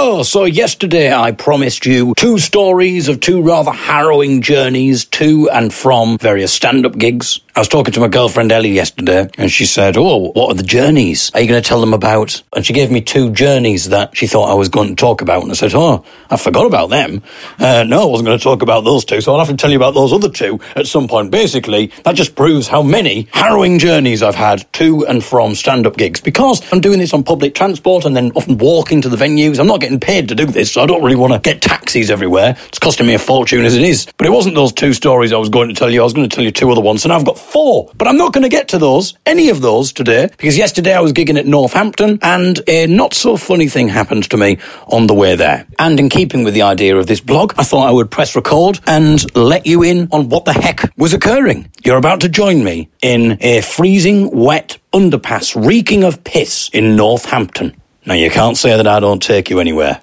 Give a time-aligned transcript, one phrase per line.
[0.00, 5.74] Oh, so yesterday I promised you two stories of two rather harrowing journeys to and
[5.74, 7.40] from various stand up gigs.
[7.58, 10.62] I was talking to my girlfriend Ellie yesterday, and she said, Oh, what are the
[10.62, 11.32] journeys?
[11.34, 12.40] Are you going to tell them about?
[12.54, 15.42] And she gave me two journeys that she thought I was going to talk about.
[15.42, 17.20] And I said, Oh, I forgot about them.
[17.58, 19.72] Uh, no, I wasn't going to talk about those two, so I'll have to tell
[19.72, 21.32] you about those other two at some point.
[21.32, 25.96] Basically, that just proves how many harrowing journeys I've had to and from stand up
[25.96, 29.58] gigs because I'm doing this on public transport and then often walking to the venues.
[29.58, 32.08] I'm not getting paid to do this, so I don't really want to get taxis
[32.08, 32.56] everywhere.
[32.68, 34.06] It's costing me a fortune as it is.
[34.16, 36.02] But it wasn't those two stories I was going to tell you.
[36.02, 37.90] I was going to tell you two other ones, and I've got four.
[37.96, 41.00] But I'm not going to get to those, any of those today, because yesterday I
[41.00, 45.14] was gigging at Northampton, and a not so funny thing happened to me on the
[45.14, 45.66] way there.
[45.78, 48.80] And in keeping with the idea of this blog, I thought I would press record
[48.86, 51.70] and let you in on what the heck was occurring.
[51.84, 57.80] You're about to join me in a freezing, wet underpass reeking of piss in Northampton.
[58.06, 60.00] Now, you can't say that I don't take you anywhere.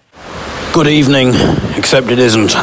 [0.73, 1.29] Good evening,
[1.75, 2.53] except it isn't.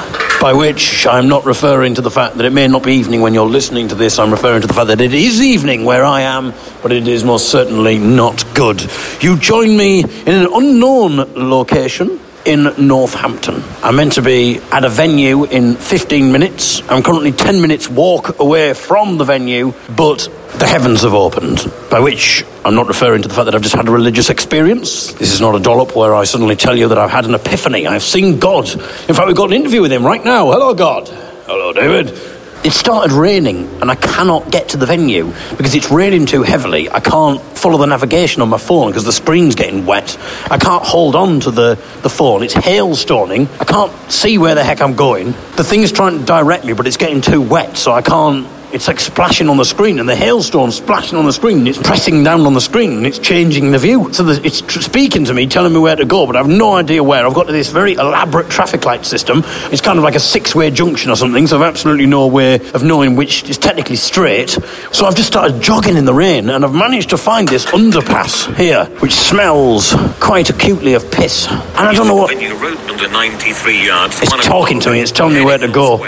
[0.42, 3.32] By which I'm not referring to the fact that it may not be evening when
[3.32, 6.22] you're listening to this, I'm referring to the fact that it is evening where I
[6.22, 8.84] am, but it is most certainly not good.
[9.20, 13.62] You join me in an unknown location in Northampton.
[13.82, 16.82] I'm meant to be at a venue in 15 minutes.
[16.88, 21.70] I'm currently 10 minutes walk away from the venue, but the heavens have opened.
[21.90, 25.12] By which I'm not referring to the fact that I've just had a religious experience.
[25.14, 27.86] This is not a dollop where I suddenly tell you that I've had an epiphany.
[27.86, 28.68] I've seen God.
[28.70, 30.50] In fact, we've got an interview with him right now.
[30.50, 31.08] Hello, God.
[31.46, 32.31] Hello, David.
[32.64, 36.88] It started raining and I cannot get to the venue because it's raining too heavily.
[36.88, 40.16] I can't follow the navigation on my phone because the screen's getting wet.
[40.48, 42.44] I can't hold on to the, the phone.
[42.44, 43.48] It's hailstorming.
[43.58, 45.32] I can't see where the heck I'm going.
[45.56, 48.46] The thing's trying to direct me, but it's getting too wet, so I can't.
[48.72, 51.76] It's like splashing on the screen, and the hailstorm's splashing on the screen, and it's
[51.76, 54.10] pressing down on the screen, and it's changing the view.
[54.14, 56.72] So the, it's tr- speaking to me, telling me where to go, but I've no
[56.72, 57.26] idea where.
[57.26, 59.42] I've got to this very elaborate traffic light system.
[59.70, 62.82] It's kind of like a six-way junction or something, so I've absolutely no way of
[62.82, 64.50] knowing which is technically straight.
[64.92, 68.56] So I've just started jogging in the rain, and I've managed to find this underpass
[68.56, 71.46] here, which smells quite acutely of piss.
[71.46, 72.30] And I don't know what.
[72.30, 74.22] Venue Road number 93 yards.
[74.22, 75.98] It's oh talking to me, it's telling me where to go.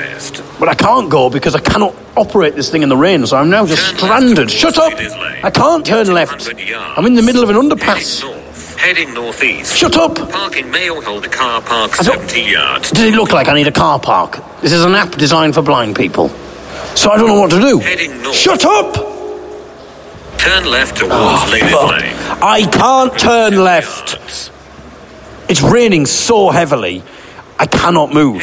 [0.64, 3.50] But I can't go because I cannot operate this thing in the rain, so I'm
[3.50, 4.50] now just Turn stranded.
[4.50, 4.94] Shut up!
[5.44, 6.48] I can't turn left.
[6.97, 8.22] I'm in the middle of an underpass.
[8.22, 8.78] Heading north.
[8.78, 9.76] Heading northeast.
[9.76, 10.14] Shut up!
[10.30, 12.91] Parking may or hold a car park I don't- 70 yards.
[12.92, 14.42] Does it look like I need a car park?
[14.62, 16.30] This is an app designed for blind people.
[16.94, 17.81] So I don't know what to do.
[17.81, 18.34] Heading north.
[18.34, 18.94] Shut up!
[20.38, 21.72] Turn left towards ah, Oh, Ladies.
[21.75, 22.16] Lane.
[22.42, 24.14] I can't turn left.
[24.14, 24.50] yards.
[25.46, 27.02] It's raining so heavily,
[27.58, 28.42] I cannot move.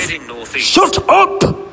[0.55, 1.70] Shut up!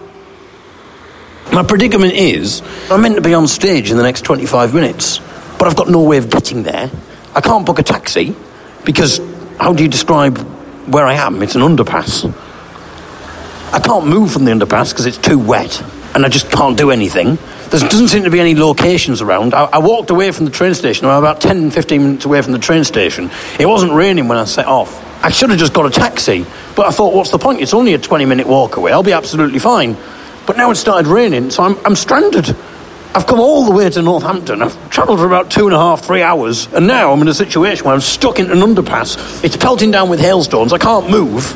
[1.58, 5.18] My predicament is I'm meant to be on stage in the next 25 minutes,
[5.58, 6.88] but I've got no way of getting there.
[7.34, 8.36] I can't book a taxi
[8.84, 9.20] because
[9.58, 10.38] how do you describe
[10.86, 11.42] where I am?
[11.42, 12.32] It's an underpass.
[13.72, 15.82] I can't move from the underpass because it's too wet
[16.14, 17.38] and I just can't do anything.
[17.70, 19.52] There doesn't seem to be any locations around.
[19.52, 21.06] I, I walked away from the train station.
[21.08, 23.32] I'm about 10, 15 minutes away from the train station.
[23.58, 25.04] It wasn't raining when I set off.
[25.24, 26.46] I should have just got a taxi,
[26.76, 27.62] but I thought, what's the point?
[27.62, 28.92] It's only a 20 minute walk away.
[28.92, 29.96] I'll be absolutely fine.
[30.48, 32.56] But now it started raining, so I'm, I'm stranded.
[33.14, 34.62] I've come all the way to Northampton.
[34.62, 37.34] I've travelled for about two and a half, three hours, and now I'm in a
[37.34, 39.44] situation where I'm stuck in an underpass.
[39.44, 40.72] It's pelting down with hailstones.
[40.72, 41.52] I can't move,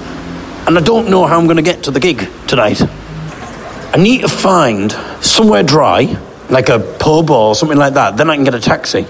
[0.68, 2.82] and I don't know how I'm going to get to the gig tonight.
[2.82, 4.92] I need to find
[5.22, 6.14] somewhere dry,
[6.50, 8.18] like a pub or something like that.
[8.18, 9.06] Then I can get a taxi.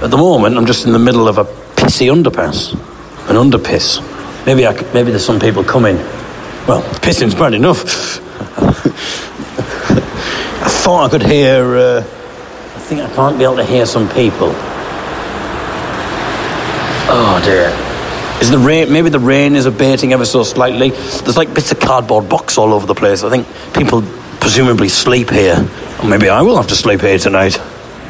[0.00, 2.72] At the moment, I'm just in the middle of a pissy underpass,
[3.28, 4.00] an underpiss.
[4.46, 5.96] Maybe I maybe there's some people coming.
[6.66, 8.26] Well, pissing's bad enough.
[10.60, 11.76] I thought I could hear.
[11.76, 14.52] Uh, I think I can't be able to hear some people.
[17.10, 17.72] Oh dear.
[18.40, 18.92] Is the rain?
[18.92, 20.90] Maybe the rain is abating ever so slightly.
[20.90, 23.24] There's like bits of cardboard box all over the place.
[23.24, 24.02] I think people
[24.40, 25.56] presumably sleep here,
[26.02, 27.58] or maybe I will have to sleep here tonight.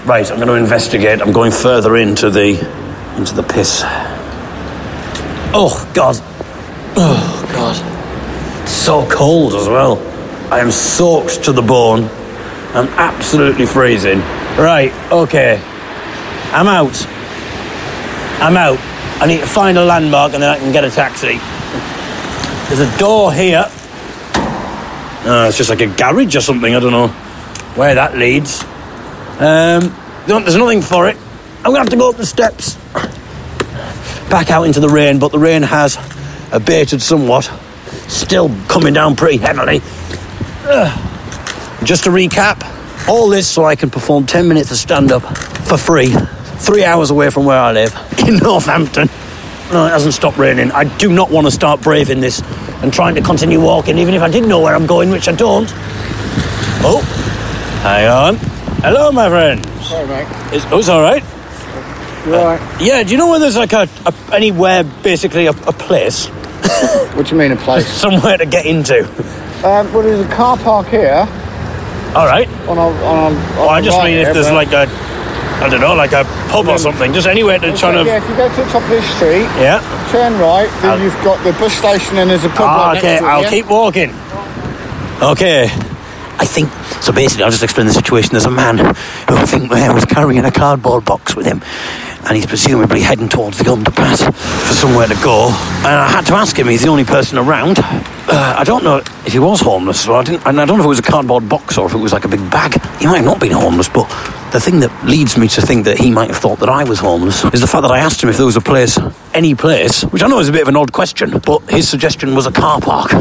[0.05, 1.23] Right, I'm going to investigate.
[1.23, 2.59] I'm going further into the
[3.17, 3.83] into the piss.
[5.55, 6.17] Oh God!
[6.97, 8.69] Oh God!
[8.69, 9.97] So cold as well.
[10.51, 12.05] I am soaked to the bone.
[12.75, 14.21] I'm absolutely freezing.
[14.59, 15.61] Right, okay.
[16.53, 17.07] I'm out.
[18.41, 18.79] I'm out.
[19.21, 21.39] I need to find a landmark and then I can get a taxi.
[22.69, 23.65] There's a door here.
[25.31, 26.75] It's just like a garage or something.
[26.75, 27.09] I don't know
[27.77, 28.63] where that leads.
[29.41, 29.95] Um,
[30.27, 31.17] there's nothing for it.
[31.59, 32.77] I'm gonna have to go up the steps,
[34.31, 35.19] back out into the rain.
[35.19, 35.99] But the rain has
[36.53, 37.51] abated somewhat.
[38.09, 39.83] Still coming down pretty heavily.
[40.69, 42.61] Just to recap,
[43.09, 45.23] all this so I can perform 10 minutes of stand up
[45.67, 46.15] for free,
[46.59, 47.95] three hours away from where I live
[48.29, 49.09] in Northampton.
[49.73, 50.71] No, it hasn't stopped raining.
[50.73, 52.43] I do not want to start braving this
[52.83, 55.33] and trying to continue walking, even if I did know where I'm going, which I
[55.33, 55.71] don't.
[56.85, 57.01] Oh,
[57.83, 58.37] hang on.
[58.83, 59.65] Hello, my friend.
[59.83, 60.53] Sorry, mate.
[60.53, 61.23] Is, oh, it's all right.
[62.27, 62.83] You uh, alright?
[62.83, 67.27] Yeah, do you know where there's like a, a anywhere basically a, a place What
[67.27, 67.87] do you mean a place?
[68.01, 69.09] somewhere to get into?
[69.65, 71.27] Um, well, there's a car park here
[72.15, 72.49] All right.
[72.69, 72.81] on a.
[73.05, 74.87] On a Oh, I just mean if there's like a,
[75.63, 78.07] I don't know, like a pub or something, just anywhere to kind of.
[78.07, 79.81] Yeah, if you go to the top of this street, Yeah.
[80.13, 82.99] turn right, then I'll- you've got the bus station and there's a pub Ah, right
[82.99, 83.51] okay, to it, I'll yeah?
[83.51, 84.15] keep walking.
[85.23, 85.65] Okay.
[86.41, 86.71] I think
[87.03, 87.11] so.
[87.13, 88.31] Basically, I'll just explain the situation.
[88.31, 88.87] There's a man who
[89.27, 91.61] I think was carrying a cardboard box with him,
[92.27, 94.25] and he's presumably heading towards the underpass
[94.67, 95.47] for somewhere to go.
[95.79, 96.69] And I had to ask him.
[96.69, 97.79] He's the only person around.
[97.79, 100.05] Uh, I don't know if he was homeless.
[100.05, 100.47] So I didn't.
[100.47, 102.25] And I don't know if it was a cardboard box or if it was like
[102.25, 102.81] a big bag.
[102.99, 104.09] He might have not been homeless, but
[104.53, 106.99] the thing that leads me to think that he might have thought that I was
[106.99, 108.99] homeless is the fact that I asked him if there was a place,
[109.35, 112.35] any place, which I know is a bit of an odd question, but his suggestion
[112.35, 113.11] was a car park.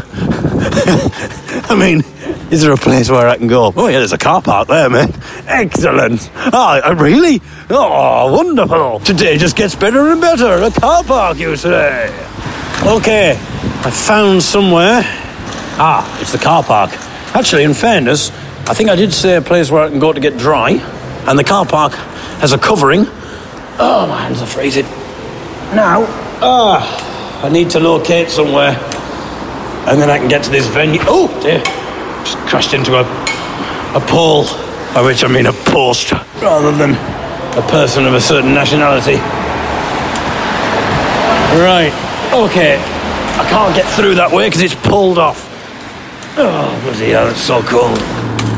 [1.70, 2.04] I mean,
[2.52, 3.74] is there a place where I can go?
[3.76, 5.14] Oh, yeah, there's a car park there, man.
[5.48, 6.30] Excellent.
[6.36, 7.42] Oh, really?
[7.70, 9.00] Oh, wonderful.
[9.02, 10.64] Today just gets better and better.
[10.64, 12.08] A car park, you say?
[12.86, 15.02] Okay, I found somewhere.
[15.80, 16.92] Ah, it's the car park.
[17.36, 18.32] Actually, in fairness,
[18.70, 20.72] I think I did say a place where I can go to get dry,
[21.28, 21.94] and the car park
[22.42, 23.06] has a covering.
[23.80, 24.86] Oh, my hands are freezing.
[25.76, 26.06] Now,
[26.42, 28.76] ah, I need to locate somewhere,
[29.88, 31.02] and then I can get to this venue.
[31.04, 31.62] Oh, dear.
[32.28, 33.04] Just crashed into a,
[33.96, 34.44] a pole,
[34.94, 36.92] by which I mean a post, rather than
[37.58, 39.16] a person of a certain nationality.
[41.56, 41.94] Right,
[42.34, 42.76] okay.
[43.40, 45.48] I can't get through that way because it's pulled off.
[46.38, 47.98] Oh, bloody hell, it's so cold.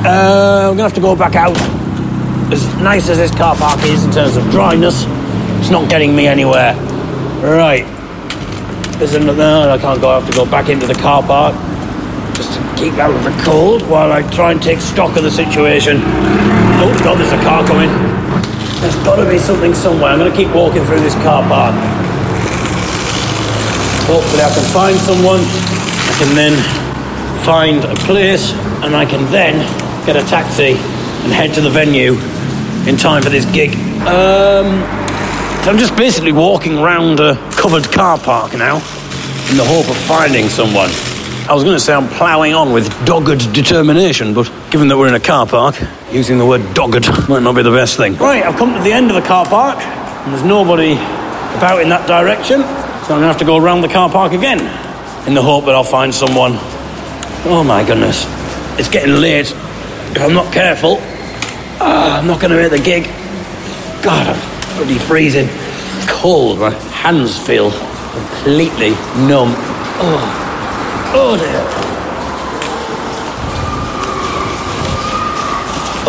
[0.03, 1.55] Uh, I'm gonna have to go back out.
[2.51, 5.05] As nice as this car park is in terms of dryness,
[5.59, 6.73] it's not getting me anywhere.
[7.43, 7.85] Right.
[8.97, 9.37] There's another.
[9.37, 10.09] No, I can't go.
[10.09, 11.68] I have to go back into the car park
[12.79, 15.99] keep out of the cold while I try and take stock of the situation.
[16.79, 17.91] Oh God, there's a car coming.
[18.79, 20.11] There's got to be something somewhere.
[20.11, 21.75] I'm going to keep walking through this car park.
[24.07, 25.41] Hopefully, I can find someone.
[25.43, 26.55] I can then
[27.43, 29.59] find a place, and I can then
[30.05, 32.13] get a taxi and head to the venue
[32.87, 33.75] in time for this gig.
[34.07, 34.79] Um,
[35.63, 38.77] so I'm just basically walking around a covered car park now
[39.51, 40.89] in the hope of finding someone.
[41.49, 45.07] I was going to say I'm ploughing on with dogged determination, but given that we're
[45.07, 45.81] in a car park,
[46.11, 48.15] using the word dogged might not be the best thing.
[48.17, 51.89] Right, I've come to the end of the car park, and there's nobody about in
[51.89, 54.59] that direction, so I'm going to have to go around the car park again
[55.27, 56.51] in the hope that I'll find someone.
[57.45, 58.27] Oh my goodness,
[58.77, 59.49] it's getting late.
[59.49, 60.97] If I'm not careful,
[61.81, 63.05] ah, I'm not going to make the gig.
[64.03, 65.49] God, I'm bloody freezing.
[66.07, 66.59] Cold.
[66.59, 68.91] My hands feel completely
[69.25, 69.55] numb.
[69.97, 70.45] Oh,
[71.13, 71.63] oh dear.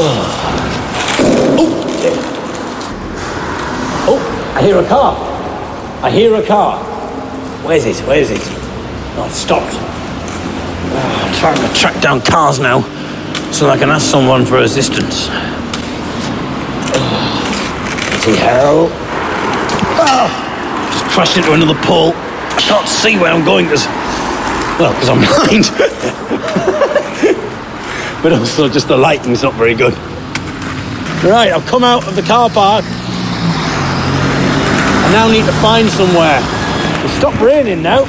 [0.02, 0.36] Oh.
[1.58, 1.76] Oh.
[4.08, 5.16] Oh, I hear a car.
[6.02, 6.78] I hear a car.
[7.64, 7.96] Where's it?
[8.06, 8.40] Where is it?
[9.16, 9.74] Oh, it stopped.
[9.74, 12.80] Oh, I'm trying to track down cars now
[13.52, 15.28] so I can ask someone for assistance.
[18.16, 18.88] Is he hell.
[20.00, 20.28] Oh,
[20.92, 22.12] just crashed into another pole.
[22.14, 23.66] I can't see where I'm going
[24.80, 25.68] well, because I'm blind.
[28.22, 29.92] but also just the lighting's not very good.
[31.22, 32.84] Right, I've come out of the car park.
[35.04, 36.40] I now need to find somewhere.
[37.04, 38.04] It's stopped raining now.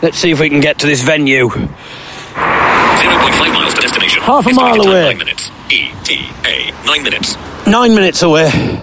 [0.00, 1.48] Let's see if we can get to this venue.
[1.48, 4.22] 0.5 miles to destination.
[4.22, 5.04] Half a Estimated mile away.
[5.04, 5.50] 9 minutes.
[5.70, 6.72] ETA.
[6.86, 7.36] 9 minutes.
[7.66, 8.82] Nine minutes away.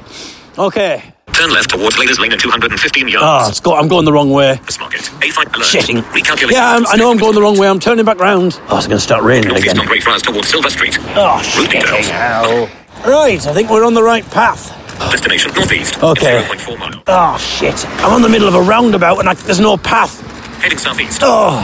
[0.57, 1.08] Okay.
[1.33, 3.23] Turn left towards Lady's Lane at 215 yards.
[3.23, 4.59] Ah, it's got, I'm going the wrong way.
[4.79, 5.01] Market.
[5.01, 5.65] A5 alert.
[5.65, 6.01] Shitting.
[6.11, 6.51] Recalculate.
[6.51, 7.67] Yeah, I'm, I know I'm going the wrong way.
[7.69, 8.59] I'm turning back round.
[8.69, 9.87] Oh, it's going to start raining Northeast again.
[9.87, 10.97] Greyfriars towards Silver Street.
[11.15, 12.07] Oh, Route shitting details.
[12.07, 12.69] hell.
[13.05, 14.75] Right, I think we're on the right path.
[15.11, 16.03] Destination northeast.
[16.03, 16.43] Okay.
[16.45, 17.03] 0.4.
[17.07, 17.85] Oh, shit.
[18.01, 20.19] I'm on the middle of a roundabout and I, there's no path.
[20.61, 21.21] Heading southeast.
[21.23, 21.55] Oh,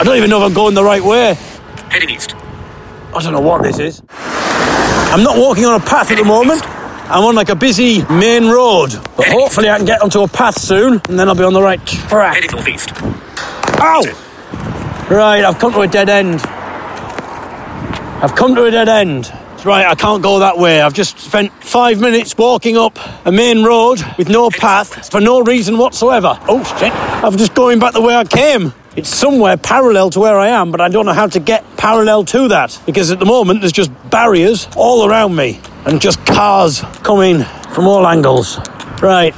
[0.00, 1.34] I don't even know if I'm going the right way.
[1.90, 2.34] Heading east.
[3.14, 4.02] I don't know what this is.
[4.10, 6.62] I'm not walking on a path at the moment.
[7.10, 8.92] I'm on like a busy main road.
[9.16, 11.60] But hopefully I can get onto a path soon and then I'll be on the
[11.60, 12.36] right track.
[12.36, 12.92] Heading northeast.
[13.80, 14.02] Ow!
[15.10, 16.40] Right, I've come to a dead end.
[18.22, 19.32] I've come to a dead end.
[19.64, 20.80] Right, I can't go that way.
[20.80, 25.40] I've just spent five minutes walking up a main road with no path for no
[25.40, 26.38] reason whatsoever.
[26.48, 26.92] Oh shit!
[26.94, 28.72] I'm just going back the way I came.
[28.94, 32.24] It's somewhere parallel to where I am, but I don't know how to get parallel
[32.26, 36.80] to that because at the moment there's just barriers all around me and just cars
[37.02, 37.42] coming
[37.74, 38.58] from all angles.
[39.02, 39.34] Right,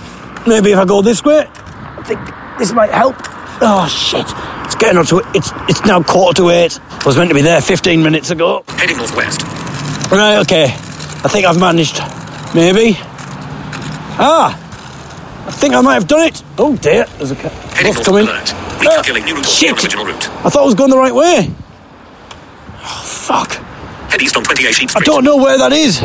[0.47, 2.21] maybe if I go this way, I think
[2.59, 3.17] this might help.
[3.65, 4.27] Oh shit!
[4.67, 5.27] It's getting up to it.
[5.35, 6.79] It's it's now quarter to eight.
[6.91, 8.65] I was meant to be there 15 minutes ago.
[8.69, 9.43] Heading northwest.
[10.11, 10.65] Right, okay.
[10.65, 11.99] I think I've managed.
[12.55, 12.97] Maybe.
[14.19, 14.59] Ah!
[15.47, 16.43] I think I might have done it.
[16.59, 18.25] Oh dear, there's a ca- Heading north coming.
[18.27, 18.47] alert.
[18.79, 19.83] Recalculating new route shit.
[19.83, 20.29] original route.
[20.45, 21.51] I thought I was going the right way.
[22.85, 23.53] Oh, fuck.
[24.11, 26.03] Head east on 28 Sheep I don't know where that is.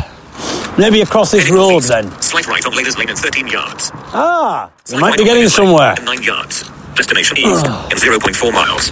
[0.78, 2.12] Maybe across this Heading road then.
[2.22, 3.92] Slight right on Laders Lane in 13 yards.
[4.14, 4.70] Ah!
[4.92, 5.96] We might right be getting somewhere.
[5.98, 6.64] in 9 yards.
[6.96, 8.92] Destination east in 0.4 miles.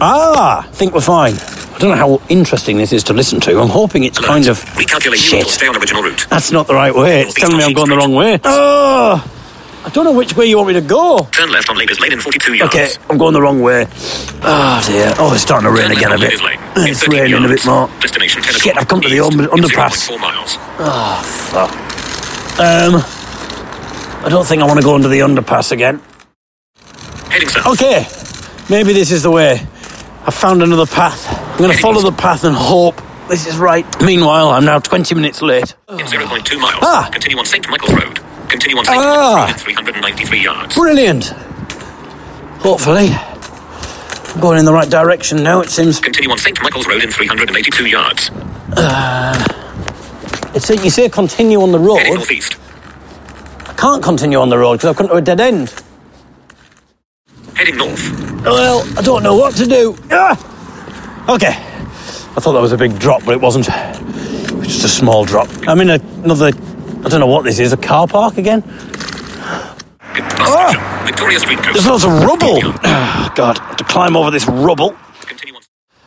[0.00, 0.66] Ah!
[0.66, 1.34] I think we're fine.
[1.74, 3.58] I don't know how interesting this is to listen to.
[3.58, 4.28] I'm hoping it's Alert.
[4.28, 4.60] kind of.
[4.76, 5.46] Recalculate Shit.
[5.48, 6.26] stay on original route.
[6.30, 7.22] That's not the right way.
[7.22, 8.38] It's telling me I'm going the wrong way.
[8.44, 9.24] Oh!
[9.84, 11.28] I don't know which way you want me to go.
[11.30, 12.74] Turn left on Laders Lane in 42 yards.
[12.74, 13.86] Okay, I'm going the wrong way.
[14.42, 15.12] Oh dear.
[15.18, 16.32] Oh, it's starting to rain Turn again a bit.
[16.32, 17.88] Laders Lane in It's 13 raining a bit more.
[18.00, 20.08] Destination Shit, I've come to the under- underpass.
[20.08, 20.56] 0.4 miles.
[22.56, 23.02] Um,
[24.24, 26.00] I don't think I want to go under the underpass again.
[27.30, 27.66] Heading south.
[27.66, 28.06] Okay,
[28.70, 29.60] maybe this is the way.
[30.26, 31.28] I found another path.
[31.52, 33.84] I'm going to follow the path and hope this is right.
[34.00, 35.74] Meanwhile, I'm now 20 minutes late.
[35.90, 36.78] In 0.2 miles.
[36.82, 37.08] Ah.
[37.12, 37.68] Continue on St.
[37.68, 38.20] Michael's Road.
[38.54, 38.92] Continue on Ah.
[38.92, 40.74] Michael's Road in 393 yards.
[40.76, 41.24] Brilliant.
[42.62, 45.60] Hopefully, I'm going in the right direction now.
[45.60, 45.98] It seems.
[45.98, 46.62] Continue on St.
[46.62, 48.30] Michael's Road in 382 yards.
[50.54, 51.96] It's you say continue on the road.
[51.98, 52.54] Heading northeast.
[53.68, 55.74] I can't continue on the road because I've come to a dead end.
[57.56, 58.42] Heading north.
[58.44, 59.96] Well, I don't know what to do.
[60.12, 60.38] Ah!
[61.28, 61.56] Okay.
[62.36, 63.66] I thought that was a big drop, but it wasn't.
[63.68, 65.48] It was just a small drop.
[65.66, 66.52] I'm in a, another.
[67.04, 67.72] I don't know what this is.
[67.72, 68.62] A car park again?
[70.14, 70.80] Station.
[71.04, 71.72] Victoria Street Coast.
[71.74, 72.58] There's lots of rubble.
[72.84, 74.96] Ah, God, I have to climb over this rubble.
[75.22, 75.62] Continue on.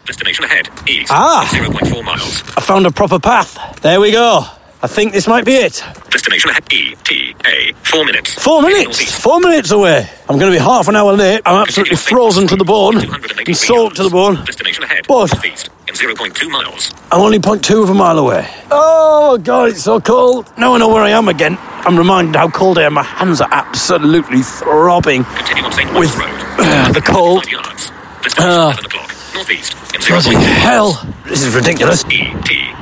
[0.06, 0.70] Destination ahead.
[0.88, 1.12] East.
[1.12, 1.48] Ah.
[1.52, 2.42] 0.4 miles.
[2.56, 3.80] I found a proper path.
[3.82, 4.46] There we go.
[4.84, 5.84] I think this might be it.
[6.12, 6.72] Destination ahead.
[6.72, 6.96] E.
[7.04, 7.36] T.
[7.46, 7.74] A.
[7.84, 8.34] Four minutes.
[8.36, 9.20] Four minutes.
[9.20, 10.08] Four minutes away.
[10.30, 11.42] I'm going to be half an hour late.
[11.46, 12.46] I'm absolutely Continue on St.
[12.46, 12.94] frozen to the bone.
[12.94, 14.36] 283 and soaked to the bone.
[14.46, 15.08] Destination ahead.
[15.10, 15.70] Northeast.
[15.88, 16.94] In 0.2 miles.
[17.12, 18.48] I'm only point two of a mile away.
[18.70, 20.52] Oh God, it's so cold.
[20.58, 21.58] Now I know where I am again.
[21.60, 22.94] I'm reminded how cold I am.
[22.96, 25.24] My hands are absolutely throbbing.
[25.24, 25.94] Continue on St.
[25.98, 26.30] With, Road.
[26.60, 27.46] uh, the cold.
[27.46, 27.92] 105 yards.
[28.22, 28.52] Destination.
[28.52, 29.12] 11 o'clock.
[29.34, 29.74] Northeast.
[29.96, 31.08] In Bloody 0.2 hell!
[31.26, 32.04] This is ridiculous.
[32.12, 32.34] E.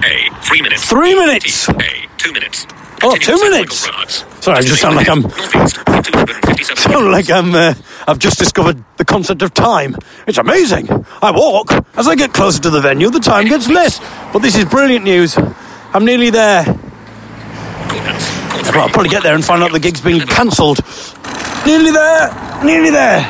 [0.04, 0.30] A.
[0.42, 0.86] Three minutes.
[0.86, 1.70] Three minutes?
[1.70, 2.08] A.
[2.18, 2.66] Two minutes.
[3.04, 3.88] Oh, two minutes?
[4.44, 5.78] Sorry, I just sound like I'm- Northeast.
[5.78, 7.54] in 257 Sound like I'm.
[7.54, 7.74] Uh,
[8.08, 9.96] I've just discovered the concept of time.
[10.28, 10.88] It's amazing.
[11.22, 13.10] I walk as I get closer to the venue.
[13.10, 14.00] The time gets less.
[14.32, 15.38] But this is brilliant news.
[15.94, 16.64] I'm nearly there.
[18.74, 20.80] Well, I'll probably get there and find out the gig's been cancelled.
[21.66, 22.30] Nearly there.
[22.64, 23.22] Nearly there.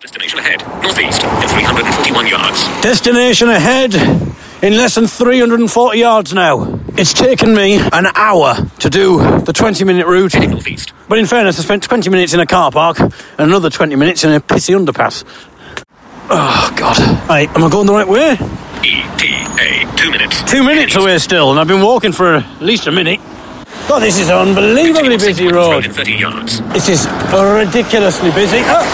[0.00, 0.60] Destination ahead.
[0.82, 1.22] Northeast.
[1.24, 2.64] In 341 yards.
[2.82, 3.92] Destination ahead
[4.62, 6.78] in less than 340 yards now.
[6.96, 10.34] It's taken me an hour to do the 20 minute route.
[10.34, 10.92] Northeast.
[11.08, 14.24] But in fairness, I spent 20 minutes in a car park and another 20 minutes
[14.24, 15.24] in a pissy underpass.
[16.30, 16.98] Oh, God.
[17.28, 18.32] Right, am I going the right way?
[18.84, 19.02] E.
[19.18, 19.34] T.
[19.60, 19.96] A.
[19.96, 20.42] Two minutes.
[20.44, 23.20] Two minutes away still, and I've been walking for at least a minute.
[23.88, 25.36] God, this is an unbelievably Continue on St.
[25.36, 25.84] busy road.
[25.84, 26.60] in 30 yards.
[26.72, 28.58] This is ridiculously busy.
[28.64, 28.86] Oh.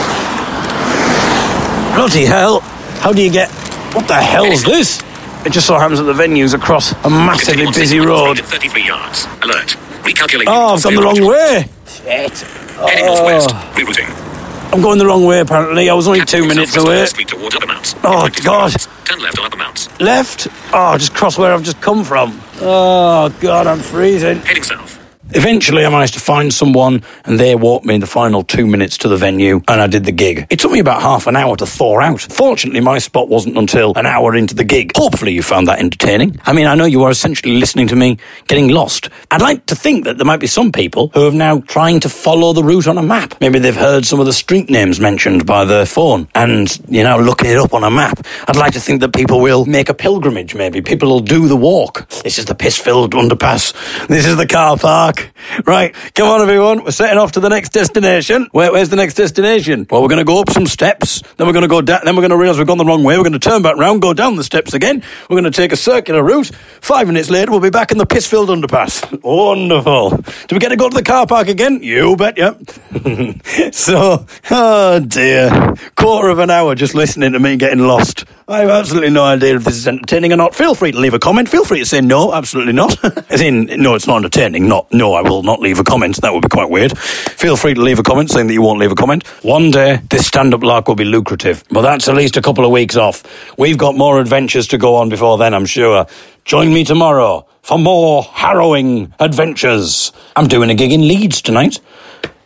[1.94, 2.60] Bloody hell.
[3.00, 3.50] How do you get.
[3.94, 5.02] What the hell is this?
[5.48, 7.82] It just so happens that the venue's across a massively Continue on St.
[7.82, 8.38] busy road.
[8.38, 9.24] 33 yards.
[9.40, 9.76] Alert.
[10.04, 10.44] Recalculate.
[10.46, 11.64] Oh, I've gone the wrong way.
[11.86, 12.38] Shit.
[12.76, 13.48] Heading northwest.
[13.50, 13.72] Oh.
[13.74, 14.74] Rerouting.
[14.74, 15.88] I'm going the wrong way, apparently.
[15.88, 17.06] I was only two minutes away.
[17.06, 17.94] Street towards Upper Mounts.
[18.04, 18.72] Oh, In 23 God.
[19.06, 20.00] Turn left on Upper Mounts.
[20.02, 20.48] Left.
[20.74, 22.38] Oh, just cross where I've just come from.
[22.60, 24.40] Oh, God, I'm freezing.
[24.40, 24.97] Heading south.
[25.30, 28.96] Eventually, I managed to find someone, and they walked me in the final two minutes
[28.98, 30.46] to the venue, and I did the gig.
[30.48, 32.20] It took me about half an hour to thaw out.
[32.20, 34.92] Fortunately, my spot wasn't until an hour into the gig.
[34.96, 36.40] Hopefully, you found that entertaining.
[36.44, 38.16] I mean, I know you are essentially listening to me
[38.46, 39.10] getting lost.
[39.30, 42.08] I'd like to think that there might be some people who are now trying to
[42.08, 43.34] follow the route on a map.
[43.40, 47.18] Maybe they've heard some of the street names mentioned by their phone, and you know,
[47.18, 48.26] looking it up on a map.
[48.46, 50.80] I'd like to think that people will make a pilgrimage, maybe.
[50.80, 52.08] People will do the walk.
[52.22, 53.74] This is the piss filled underpass.
[54.06, 55.17] This is the car park.
[55.64, 56.84] Right, come on, everyone.
[56.84, 58.48] We're setting off to the next destination.
[58.52, 59.86] Where, where's the next destination?
[59.90, 62.14] Well, we're going to go up some steps, then we're going to go down, then
[62.14, 63.16] we're going to realise we've gone the wrong way.
[63.16, 65.02] We're going to turn back round, go down the steps again.
[65.28, 66.50] We're going to take a circular route.
[66.80, 69.22] Five minutes later, we'll be back in the piss filled underpass.
[69.22, 70.10] Wonderful.
[70.10, 71.82] Do we get to go to the car park again?
[71.82, 72.54] You bet, yeah.
[73.72, 75.74] so, oh dear.
[75.96, 78.24] Quarter of an hour just listening to me getting lost.
[78.46, 80.54] I have absolutely no idea if this is entertaining or not.
[80.54, 81.50] Feel free to leave a comment.
[81.50, 82.96] Feel free to say no, absolutely not.
[83.30, 84.68] As in, no, it's not entertaining.
[84.68, 86.20] Not, no, I will not leave a comment.
[86.20, 86.96] That would be quite weird.
[86.98, 89.26] Feel free to leave a comment saying that you won't leave a comment.
[89.42, 91.64] One day, this stand up lark will be lucrative.
[91.70, 93.22] But that's at least a couple of weeks off.
[93.58, 96.06] We've got more adventures to go on before then, I'm sure.
[96.44, 100.12] Join me tomorrow for more harrowing adventures.
[100.34, 101.80] I'm doing a gig in Leeds tonight.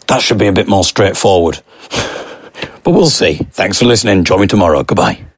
[0.08, 1.60] That should be a bit more straightforward.
[1.90, 3.34] but we'll see.
[3.34, 4.24] Thanks for listening.
[4.24, 4.82] Join me tomorrow.
[4.82, 5.24] Goodbye.